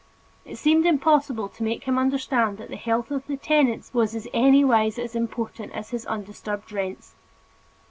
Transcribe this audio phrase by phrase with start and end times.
[0.45, 4.27] It seemed impossible to make him understand that the health of the tenants was in
[4.33, 7.13] any wise as important as his undisturbed rents.